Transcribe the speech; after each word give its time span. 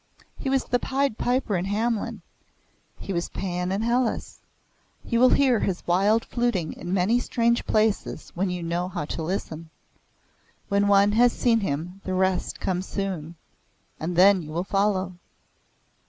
He 0.39 0.49
was 0.49 0.63
the 0.63 0.79
Pied 0.79 1.19
Piper 1.19 1.55
in 1.55 1.65
Hamelin, 1.65 2.21
he 2.97 3.13
was 3.13 3.29
Pan 3.29 3.71
in 3.71 3.83
Hellas. 3.83 4.39
You 5.05 5.19
will 5.19 5.29
hear 5.29 5.59
his 5.59 5.85
wild 5.85 6.25
fluting 6.25 6.73
in 6.73 6.91
many 6.91 7.19
strange 7.19 7.67
places 7.67 8.31
when 8.33 8.49
you 8.49 8.63
know 8.63 8.87
how 8.87 9.05
to 9.05 9.21
listen. 9.21 9.69
When 10.69 10.87
one 10.87 11.11
has 11.11 11.31
seen 11.33 11.59
him 11.59 12.01
the 12.03 12.15
rest 12.15 12.59
comes 12.59 12.87
soon. 12.87 13.35
And 13.99 14.15
then 14.15 14.41
you 14.41 14.49
will 14.49 14.63
follow." 14.63 15.13